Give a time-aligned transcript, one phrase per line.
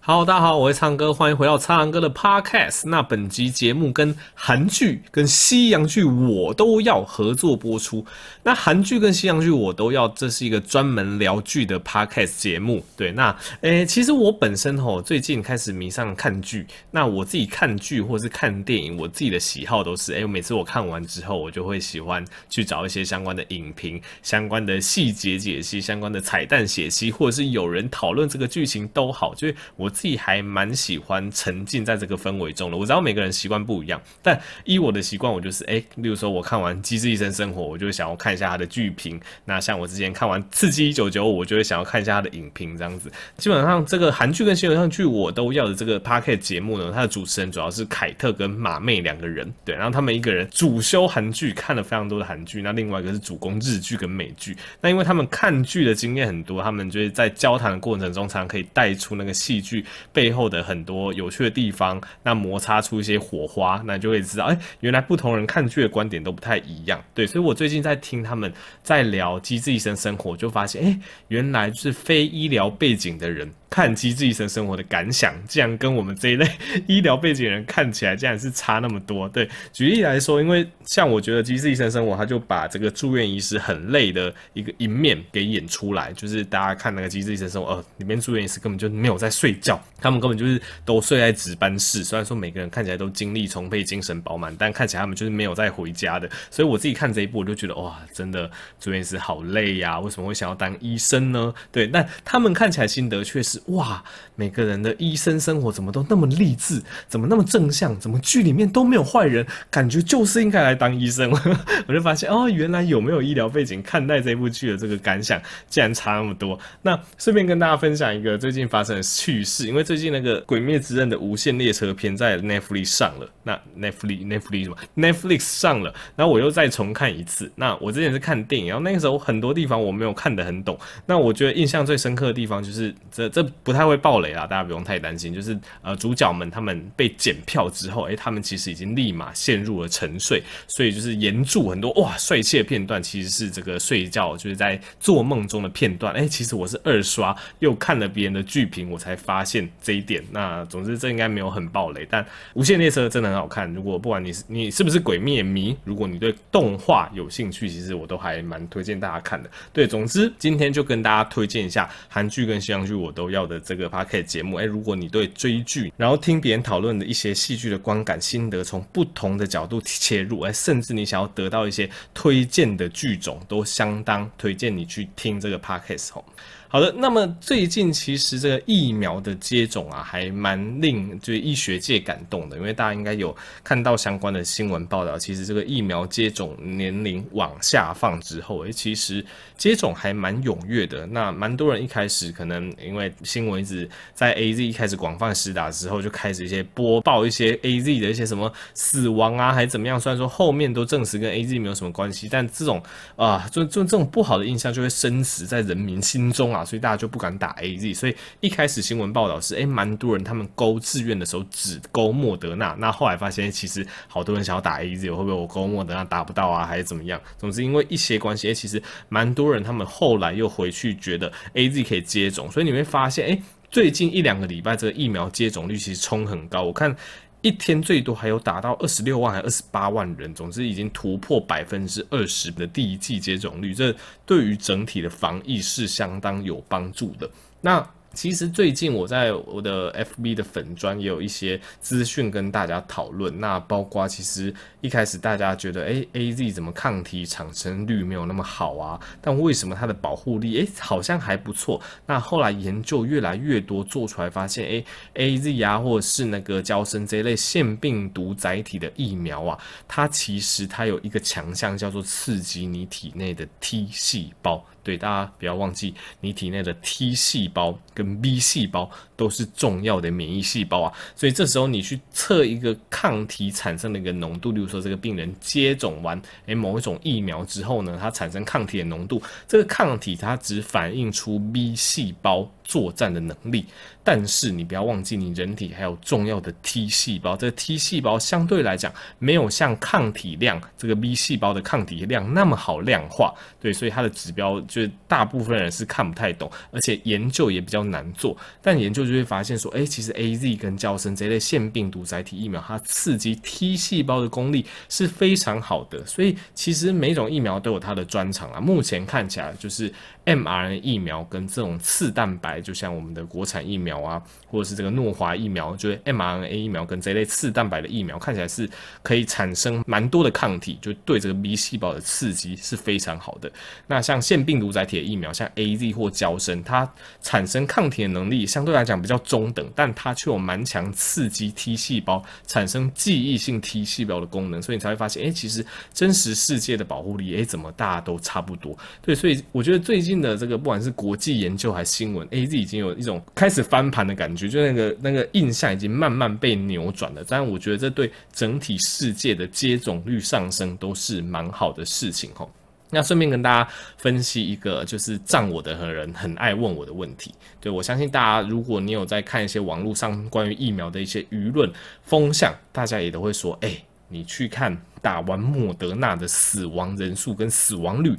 [0.00, 2.88] 好，大家好，我是苍哥，欢迎回到苍狼哥的 Podcast。
[2.88, 8.06] 那本集节目跟韩剧跟西洋剧我都要合作播出。
[8.42, 12.82] 那韩剧跟西洋剧我都要，这是一个专门聊剧的 Podcast 节目。
[12.96, 16.66] 对，那诶、其实我本身吼最近开始迷上看剧。
[16.92, 29.87] 那我自己看剧或是看电影，我自己的喜好都是，诶、每次我看完之后，我就会喜欢去找一些相关的影评、相关的细节解析、相关的彩蛋解析，或者是有人讨论这个剧情都好，就是我。
[29.88, 32.76] 我自己还蛮喜欢沉浸在这个氛围中的。
[32.76, 39.18] 我知道每个人习惯不一样，但依我的习惯，我就是诶，例如说我看完《机智医生生活》，我就想要看一下他的剧评。
[39.46, 43.10] 那像我之前看完《刺激一九九五》，我就会想要看一下他的影评，这样子。
[43.38, 54.54] 基本上这个韩剧跟新偶像剧我都要的这个 Podcast 节目呢，它的主持人主要是凯特跟马妹两个人，对，然后他们一个人主修韩剧，看了非常多的韩剧，那另外一个是主攻日剧跟美剧。
[54.82, 59.77] 那因为他们看剧的经验很多，他们就是在交谈的过程中，常常可以带出那个戏剧。
[60.12, 67.02] 背后的很多有趣的地方，那摩擦出一些火花，那就会知道，哎、原来不同人看剧的观点都不太一样。
[67.14, 73.52] 对，所以我最近在听他们在聊《机智医生生活》，就发现，哎、原来是非医疗背景的人。
[73.70, 76.48] 看《机智医生生活》的感想，竟然跟我们这一类
[76.88, 79.28] 医疗背景人看起来竟然是差那么多。
[79.28, 92.02] 对，举例来说，因为像我觉得《机智医生生活》，他就把这个住院医师很累的一个一面给演出来，就是大家看那个《机智医生生活》，呃，里面住院医师根本就没有在睡觉，他们根本就是都睡在值班室。
[92.02, 96.28] 虽然说每个人看起来都精力充沛、精神饱满，但看起来他们就是没有在回家的。
[96.50, 101.52] 所以我自己看这一部，我就觉得哇，真的住院医师好累呀、为什么会想要当医生呢？
[101.70, 103.57] 对，但他们看起来心得却是。
[103.66, 104.02] 哇，
[104.36, 111.30] 每个人的医生生活怎么都那么励志，怎么那么正向，怎么剧里面都没有坏人，感觉就是应该来当医生。
[111.86, 116.58] 我就发现哦，原来有没有医疗背景看待这部剧的这个感想，竟然差那么多。
[116.82, 127.50] 那顺便跟大家分享一个最近发生的趣事，因为最近那个《鬼灭之刃》的无限列车篇在 Netflix 上了，那 Netflix Netflix 什么 Netflix 上了，然后我又再重看一次。
[127.56, 130.78] 那我之前是看电影，然后那个时候很多地方我没有看得很懂。
[131.06, 133.47] 那我觉得印象最深刻的地方就是这这。
[133.62, 135.32] 不太会爆雷啦，大家不用太担心。
[135.32, 146.14] 就是呃，主角们他们被检票之后，诶、他们其实已经立马陷入了沉睡，所以就是沿着很多哇帅气的片段，其实是这个睡觉就是在做梦中的片段。
[146.14, 150.22] 诶、其实我是二刷又看了别人的剧评，我才发现这一点。
[150.30, 153.72] 那总之这应该没有很爆雷，但《无限列车》真的很好看。
[153.74, 159.50] 如果不管你是你是不是鬼灭迷，如果你对动画有兴趣，其实我都还蛮推荐大家看的。
[159.72, 176.24] 对，总之今天就跟大家推荐一下韩剧跟西洋剧，我都要的这个 Podcast 节目，诶，如果你对追剧，然后听别人讨论的一些戏剧的观感心得，从不同的角度切入，诶，甚至你想要得到一些推荐的剧种，都相当推荐你去听这个 Podcast 哦。
[176.70, 183.34] 好的，那么最近其实这个疫苗的接种啊，还蛮令就是医学界感动的，因为大家应该有
[183.64, 189.24] 看到相关的新闻报道，其实这个疫苗接种年龄往下放之后，诶，其实
[189.56, 191.06] 接种还蛮踊跃的。
[191.06, 199.98] 那蛮多人一开始可能因为新闻一直在 AZ 一开始广泛施打之后，就开始一些播报一些 AZ 的一些什么死亡啊，还怎么样？
[199.98, 202.82] 虽然说后面都证实跟 AZ 没有什么关系，但这种
[203.16, 206.57] 啊，就就这种不好的印象就会深植在人民心中啊。
[206.64, 217.20] 所以大家就不敢打 AZ，所以一开始新闻报道是，诶、蛮多人他们勾志愿的时候只勾莫德纳，那后来发现其实好多人想要打 AZ，会不会我勾莫德纳打不到啊，还是怎么样？
[217.36, 226.96] 总之因为一些关系，诶、其实蛮多人他们后来又回去觉得 AZ 可以接种，所以你会发现，诶、最近一两个礼拜这个疫苗接种率其实冲很高，我看。
[227.42, 233.94] 一天最多还有达到二十六万还二十八万人，总之已经突破百分之二十的第一季接种率，这
[234.26, 237.30] 对于整体的防疫是相当有帮助的。
[237.60, 237.84] 那。
[238.18, 248.98] 其实最近我在我的 FB 的粉专也有一些资讯跟大家讨论，那包括其实一开始大家觉得，诶 AZ 怎么抗体产生率没有那么好啊？
[249.22, 251.80] 但为什么它的保护力，诶好像还不错？
[252.06, 259.56] 那后来研究越来越多做出来，发现，诶 AZ 啊，或者是那个胶生这一类腺病毒载体的疫苗啊，
[259.86, 264.66] 它其实它有一个强项叫做刺激你体内的 T 细胞。
[264.82, 270.92] 对，大家不要忘记，你体内的 T 细胞跟 B 细胞都是重要的免疫细胞啊。
[271.16, 283.66] 所以这时候你去测一个抗体产生的一个浓度，例如说这个病人接种完诶某一种疫苗之后呢，它产生抗体的浓度，这个抗体它只反映出 B 细胞作战的能力。
[284.04, 294.58] 但是你不要忘记，你人体还有重要的 T 细胞，这个 T 细胞相对来讲没有像抗体量这个 B 细胞的抗体量那么好量化，对，所以它的指标。
[294.62, 298.36] 就是大部分人是看不太懂，而且研究也比较难做。
[298.62, 306.04] 但研究就会发现说，诶，其实 AZ 跟娇生这类腺病毒载体疫苗，它刺激 T 细胞的功力是非常好的。
[306.06, 308.60] 所以其实每种疫苗都有它的专长啊。
[308.60, 309.92] 目前看起来就是。
[310.28, 318.68] mRNA 疫苗跟这种次蛋白，就像我们的国产疫苗啊，或者是这个诺华疫苗，就是 mRNA 疫苗跟这类次蛋白的疫苗，看起来是
[319.02, 323.50] 可以产生蛮多的抗体，就对这个 B 细胞的刺激是非常好的。
[323.86, 335.64] 那像腺病毒载体的疫苗，像 AZ 或胶生，它产生抗体的能力相对来讲比较中等，但它却有蛮强刺激 T 细胞产生记忆性 T 细胞的功能，所以你才会发现，哎、其实
[335.94, 338.76] 真实世界的保护力，哎、怎么大家都差不多？
[339.00, 340.18] 对，所以我觉得最近。
[340.18, 347.22] 的这个不管是国际研究还是新闻，AZ 已经有一种开始翻盘的感觉，就那个那个印象已经慢慢被扭转了。
[347.28, 352.50] 但我觉得这对整体世界的接种率上升都是蛮好的事情吼。
[352.90, 357.34] 那顺便跟大家分析一个，就是仗我的人很爱问我的问题。
[357.60, 361.70] 对，我相信大家，如果你有在看一些网络上关于疫苗的一些舆论
[362.02, 363.76] 风向，大家也都会说，哎，
[364.08, 368.16] 你去看打完莫德纳的死亡人数跟死亡率。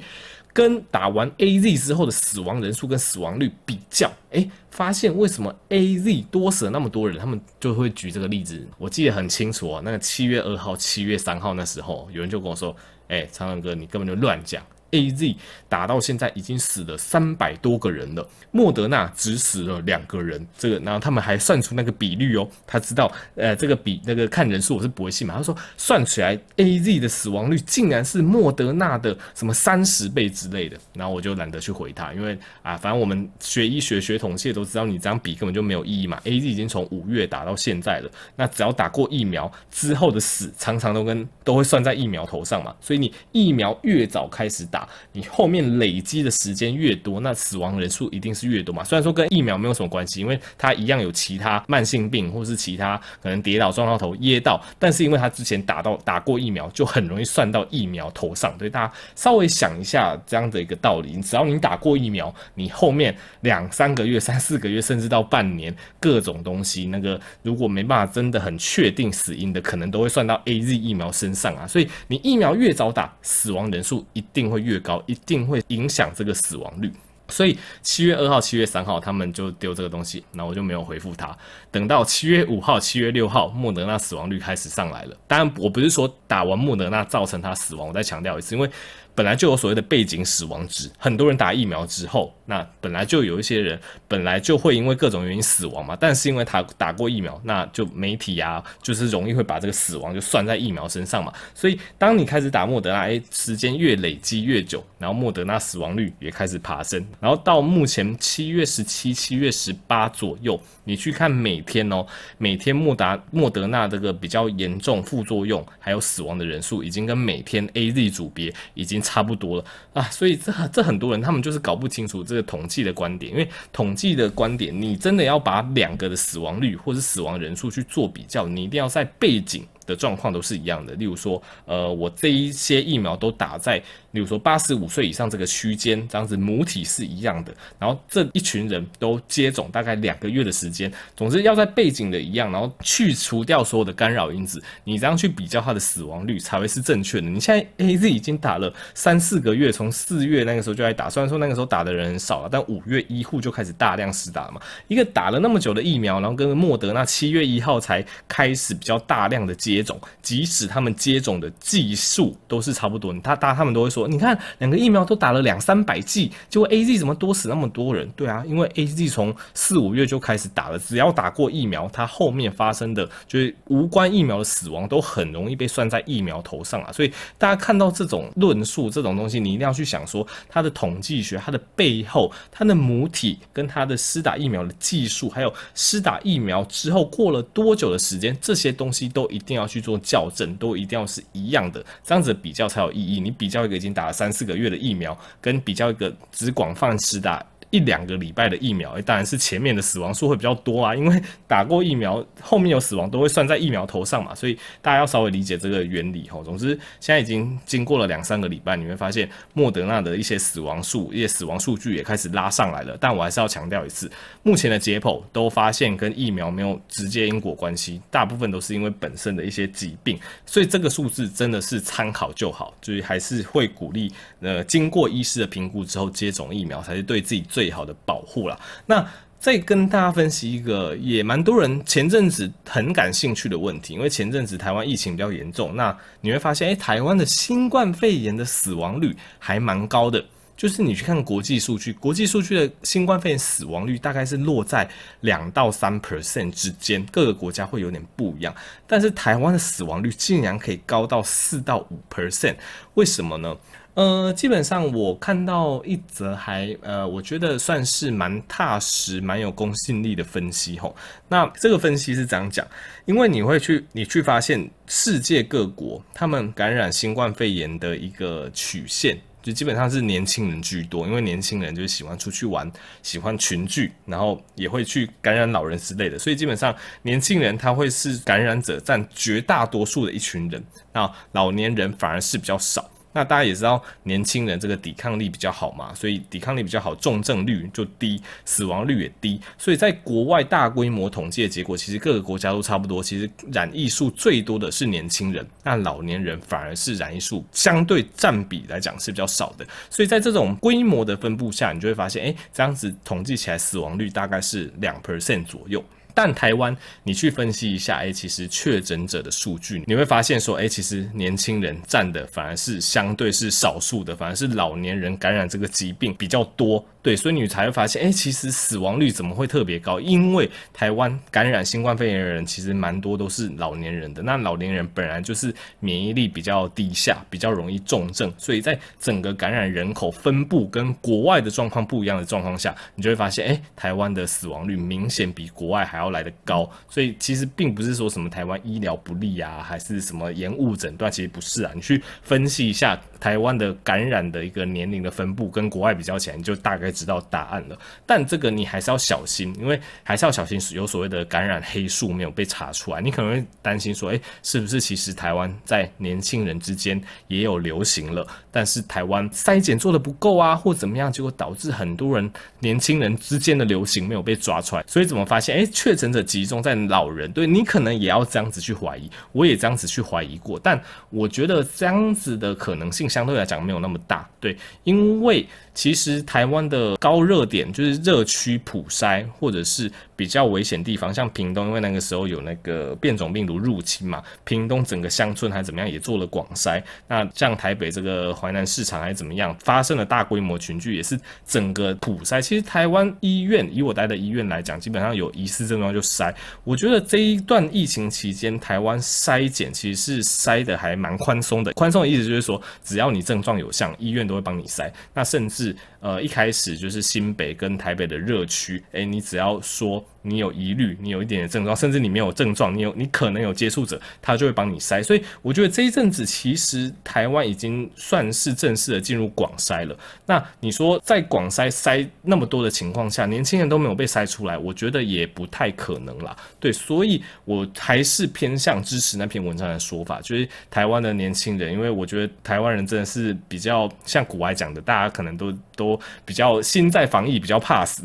[0.51, 7.17] 跟打完 AZ 之后的死亡人数跟死亡率比较，诶，发现为什么 AZ 多死了那么多人？
[7.19, 9.81] 他们就会举这个例子，我记得很清楚啊。
[9.85, 12.75] 那个七月二号、七月三号那时候，有人就跟我说
[13.09, 15.35] ：“诶，苍蓝鸽，你根本就乱讲。” A Z
[15.67, 20.45] 打到现在已经死了三百多个人了，莫德纳只死了两个人。
[20.57, 25.35] 这个，然后他们还算出那个比率哦，他知道，呃，这个比那个看人数我是不会信嘛。
[25.35, 36.19] 他说算起来 A Z 的死亡率竟然是莫德纳的什么三十倍之类的，然后我就懒得去回他，因为啊，反正我们学医学学统计都知道，你这样比根本就没有意义嘛。
[36.23, 42.75] A Z 已经从五月打到现在了，那只要打过疫苗之后的死，常常都跟都会算在疫苗头上嘛。
[42.81, 44.78] 所以你疫苗越早开始打。
[45.13, 48.83] 你后面累积的时间越多，那死亡人数一定是越多嘛。
[48.83, 58.57] 虽然说跟疫苗没有什么关系，因为它一样有其他慢性病或是其他可能跌倒撞到头噎到，但是因为他之前打到打过疫苗，就很容易算到疫苗头上。
[58.57, 71.65] 所以大家稍微想一下这样的一个道理，只要你打过疫苗，你后面两三个月、三四个月，甚至到半年，各种东西那个如果没办法真的很确定死因的，可能都会算到 AZ 疫苗身上啊。
[71.65, 75.03] 所以你疫苗越早打，死亡人数一定会越越高。
[75.07, 76.89] 一定会影响这个死亡率，
[77.27, 81.37] 所以七月二号、七月三号他们就丢这个东西，那我就没有回复他。
[81.69, 85.17] 等到七月五号、七月六号，莫德纳死亡率开始上来了。
[85.27, 88.69] 当然，我不是说打完莫德纳造成他死亡，我再强调一次，因为。
[89.15, 101.33] 本来就有所谓的背景死亡值，很多人打疫苗之后，那本来就有一些人本来就会因为各种原因死亡嘛，但是因为他打过疫苗，那就媒体啊，就是容易会把这个死亡就算在疫苗身上嘛。
[101.55, 112.05] 所以当你开始打莫德纳，诶，时间越累积越久，然后莫德纳死亡率也开始爬升，然后到目前七月十七、七月十八左右，你去看每天哦，
[112.37, 118.99] 每天莫达莫德纳这个比较严重副作用还有死亡的人数，已经跟每天 AZ 组别已经。
[119.09, 130.93] 差不多了啊，所以这这很多人他们就是搞不清楚这统计的观点，因为统计的观点，你真的要把两个的死亡率或者死亡人数去做比较，你一定要在背景的状况都是一样的。
[130.93, 133.81] 例如说，呃，我这一些疫苗都打在。
[134.11, 147.29] 例如说，八十五岁以上这个区间，这样子母体是一样的，然后这一群人都接种大概两个月的时间，总之要在背景的一样，然后去除掉所有的干扰因子，你这样去比较它的死亡率才会是正确的。
[147.29, 154.59] 你现在 AZ 已经打了三四个月，从四月那个时候就来打，虽然说那个时候打的人很少了，但五月医护就开始大量施打嘛。
[154.87, 164.07] 一个打了那么久的疫苗，然后跟莫德纳七月一号才开始比较大量的接种，即使他们接种的技术都是差不多，他大他们都会说。
[164.07, 168.09] 你看，两个疫苗都打了两三百剂，结果 AZ 怎么多死那么多人？
[168.15, 176.91] 对啊，因为 AZ 从四五月就开始打了，只要打过疫苗，它后面发生的就是无关疫苗的死亡都很容易被算在疫苗头上啊。
[176.91, 193.19] 所以大家看到这种论述这种东西，你一定要去想说它的统计学、它的背后、它的母体跟它的施打疫苗的技术，还有施打疫苗之后过了多久的时间，这些东西都一定要去做校正，都一定要是一样的，这样子比较才有意义。
[193.19, 193.93] 你比较一个已经。
[193.99, 206.43] 打了三四个月的疫苗，跟比较一个只广泛施打一两个礼拜的疫苗，诶，当然是前面的死亡数会比较多啊，因为打过疫苗，后面有死亡都会算在疫苗头上嘛，所以大家要稍微理解这个原理吼。
[206.43, 212.97] 总之，现在已经经过了两三个礼拜，你会发现莫德纳的一些死亡数、一些死亡数据也开始拉上来了。
[212.99, 214.09] 但我还是要强调一次，
[214.41, 224.11] 目前的解剖都发现跟疫苗没有直接因果关系，大部分都是因为本身的一些疾病，所以这个数字真的是参考就好，就是还是会鼓励
[224.41, 228.57] 呃经过医师的评估之后接种疫苗才是对自己最最好的保护了。
[228.85, 229.05] 那
[229.37, 240.23] 再跟大家分析一个也蛮多人前阵子很感兴趣的问题，因为前阵子台湾疫情比较严重，那你会发现，诶，台湾的新冠肺炎的死亡率还蛮高的。
[240.55, 244.89] 就是你去看国际数据，国际数据的新冠肺炎死亡率大概是落在
[245.21, 248.55] 两到三 percent 之间，各个国家会有点不一样。
[248.87, 252.55] 但是台湾的死亡率竟然可以高到四到五 percent，
[252.95, 253.55] 为什么呢？
[253.99, 260.95] 呃，基本上我看到一则还呃，我觉得算是蛮踏实、蛮有公信力的分析吼。
[261.27, 262.65] 那这个分析是这样讲，
[263.03, 269.17] 因为你会去你去发现世界各国他们感染新冠肺炎的一个曲线。
[269.41, 272.71] 就基本上是年轻人居多，因为年轻人就是喜欢出去玩，
[273.03, 280.63] 喜欢群聚，然后也会去感染老人之类的，所以基本上年轻人他会是感染者占绝大多数的一群人，
[280.93, 282.89] 那老年人反而是比较少。
[283.11, 289.41] 那大家也知道，年轻人这个抵抗力比较好嘛，所以抵抗力比较好，重症率就低，死亡率也低。
[289.57, 293.01] 所以在国外大规模统计的结果，其实各个国家都差不多。
[293.01, 299.65] 其实染疫数最多的是年轻人，那老年人反而是染疫数相对占比来讲是比较少的。
[299.89, 305.83] 所以在这种规模的分布下，你就会发现，哎，这样子统计起来死亡率大概是两 percent 左右。
[306.21, 316.85] 但台湾，你去分析一下，哎，其实确诊者的数据，你会发现说，哎，其实年轻人占的反而是相对是少数的，反而是老年人感染这个疾病比较多。
[317.01, 319.97] 对，所以你才会发现，哎，其实死亡率怎么会特别高？
[320.01, 336.69] 因为台湾感染新冠肺炎的人其实蛮多都是老年人的，那老年人本来就是免疫力比较低下，比较容易重症，所以在整个感染人口分布跟国外的状况不一样的状况下，你就会发现，哎，台湾的死亡率明显比国外还要来的高。
[336.89, 341.71] 所以其实并不是说什么台湾医疗不力啊，还是什么延误诊断，其实不是啊。
[341.73, 346.89] 你去分析一下台湾的感染的一个年龄的分布，跟国外比较起来，你就大概。
[346.99, 370.79] 知道答案了，但这个你还是要小心，因为还是要小心有所谓的感染黑数没有被查出来，你可能会担心说，诶，是不是其实台湾在年轻人之间也有流行了，但是台湾筛检做得不够啊，或怎么样，结果导致很多人年轻人之间的流行没有被抓出来，所以怎么发现，诶，确确诊者集中在老人，对，你可能也要这样子去怀疑，我也这样子去怀疑过，但
[371.09, 375.47] 我觉得这样子的可能性相对来讲没有那么大，对，因为。
[375.71, 386.83] 其实台湾的高热点就是热区普筛，或者是比较危险地方，像屏东，因为那个时候有那个变种病毒入侵嘛，屏东整个乡村还怎么样，也做了广筛。
[387.07, 391.17] 那像台北这个淮南市场还怎么样，发生了大规模群聚，也是
[391.47, 392.41] 整个普筛。
[392.41, 396.33] 其实台湾医院，以我待的医院来讲，基本上有疑似症状就筛。
[396.63, 401.73] 我觉得这一段疫情期间，台湾筛检其实是筛的还蛮宽松的。
[401.73, 404.91] 宽松的意思就是说，只要你症状有像，医院都会帮你筛。
[405.13, 405.75] 那甚至。
[406.01, 410.01] 呃，一开始就是新北跟台北的热区，诶，你只要说。
[410.21, 415.01] 你有疑虑，你有一点点症状，甚至你没有症状，你有你可能有接触者，他就会帮你筛。
[415.01, 419.97] 所以我觉得这一阵子其实台湾已经算是正式的进入广筛了。
[420.25, 426.35] 那你说在广筛筛那么多的情况下，年轻人都没有被筛出来，我觉得也不太可能啦。
[426.59, 438.03] 对，所以我还是偏向支持那篇文章的说法，就是台湾的年轻人，因为我觉得台湾人真的是比较像古外讲的，大家可能都都比较心在防疫，比较怕死，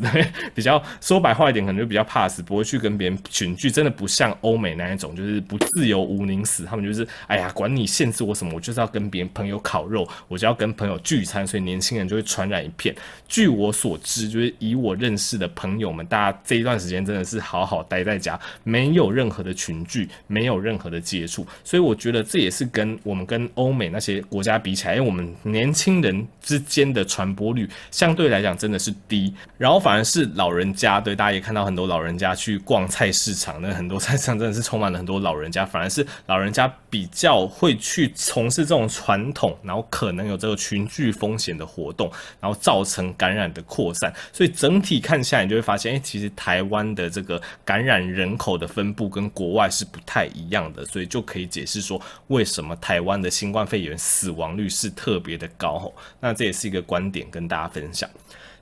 [0.53, 2.04] 比较说白话一点，可能就比较。
[2.05, 6.63] 怕死，不会去跟别人群聚，真的不像欧美那一种，就是不自由无宁死。
[6.63, 12.95] 他们就是，哎呀，管你限制我什么，我就是要跟别人朋友烤肉，我就要跟朋友聚餐，所以年轻人就会传染一片。
[13.27, 21.45] 据我所知，就是以我认识的朋友们，大家这一段时间真的是好好待在家，没有任何的群聚，没有任何的接触。
[21.63, 31.94] 所以我觉得这也是跟我们跟欧美那些国家比起来，因为我们年轻人之间的传播率相对来讲真的是低，然后反而是老人家，对，大家也看到很多老。
[31.95, 42.11] 老人家去逛菜市场，那很多 菜市场真的是充满了很多老人家，反而是老人家比较会去从事这种传统，然后可能有这个群聚风险的活动，
[42.41, 44.13] 然后造成感染的扩散。
[44.33, 55.89] 所以整体看下来，你就会发现，哎，其实台湾的这个感染人口的分布跟国外是不太一样的，所以就可以解释说，为什么台湾的新冠肺炎死亡率是特别的高。
[56.19, 58.09] 那这也是一个观点跟大家分享。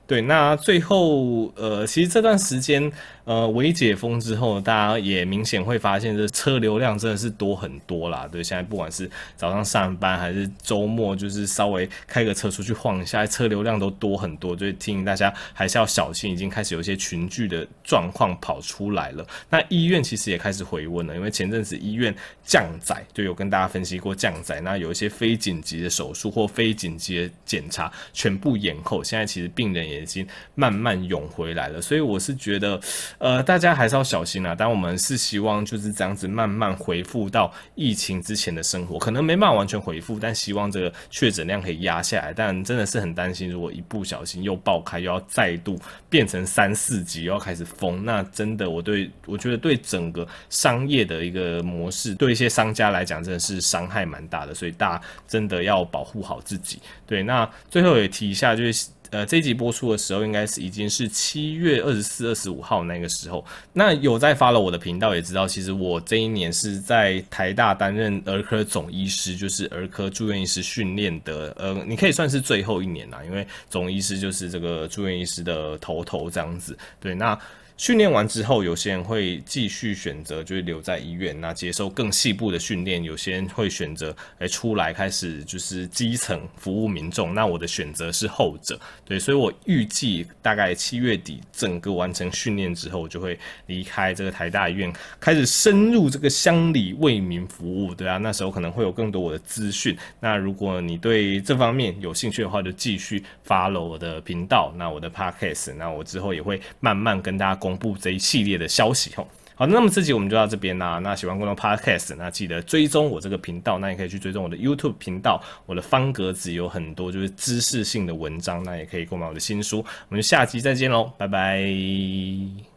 [0.06, 2.92] 对，那最后，呃，其实这段时间，
[3.24, 8.28] 呃，微解封之后，大家也明显会发现，这车流量真的是多很多啦。
[8.30, 14.54] 对，现在不管是早上上班还是周末，就是稍微开个车出去晃一下，车流量都多很多。
[14.58, 19.26] 所以提醒大家还是要小心，已经开始有一些群聚的状况跑出来了。
[19.48, 29.02] 那医院其实也开始回温了，因为前阵子医院降载，就有跟大家分析过降载，那有一些非紧急的手术或非紧急的检查全部延后。
[29.02, 32.80] 现在其实病人也已经慢慢涌回来了，所以我是觉得，
[33.18, 34.54] 呃，大家还是要小心啊。
[34.56, 42.32] 但我们是希望就是这样子慢慢恢复到疫情之前的生活，可能没办法完全恢复，但希望这个确诊量可以压下来。
[42.32, 54.54] 但真的是很担心，如果一不小心又爆开，又要再度变成三四级，又要开始封，那真的我对我觉得对整个商业的一个模式，对一些商家来讲，真的是伤害蛮大的。
[54.54, 56.80] 所以大家真的要保护好自己。
[57.06, 58.88] 对，那最后也提一下，就是。
[59.14, 63.44] 呃，这一集播出的时候，应该是已经是七月二十四、二十五号那个时候。
[63.72, 71.54] 那有在发了我的频道，也知道，其实我这一年是在台大担任儿科总医师，就是儿科住院医师训练的。
[71.56, 76.76] 呃，你可以算是最后一年啦，因为总医师就是这个住院医师的头头这样子。
[76.98, 77.38] 对，那。
[77.76, 87.34] 训练完之后，有些人会继续选择就是留在医院，那接受更细部的训练；有些人会选择哎出来开始就是基层服务民众。
[87.34, 99.98] 那我的选择是后者，对，所以我预计大概七月底整个完成训练之后，我就会离开这个台大医院，开始深入这个乡里为民服务，对啊，那时候可能会有更多我的资讯。
[100.20, 107.60] 那如果你对这方面有兴趣的话，就继续 follow 我的频道，那我的 podcast，那我之后也会慢慢跟大家。
[107.64, 110.98] 公布这一系列的消息吼，好，那么这集我们就到这边啦。
[110.98, 115.42] 那喜欢观众 Podcast，那记得追踪我这个频道，那也可以去追踪我的 YouTube 频道。
[115.64, 119.78] 我的方格子有很多就是知识性的文章，那也可以购买我的新书。
[119.78, 122.73] 我们就下期再见喽，拜拜。